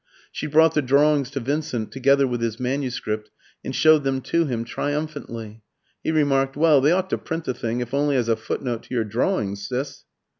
[0.31, 3.29] She brought the drawings to Vincent, together with his manuscript,
[3.63, 5.61] and showed them to him triumphantly.
[6.03, 8.95] He remarked "Well, they ought to print the thing, if only as a footnote to
[8.95, 10.05] your drawings, Sis."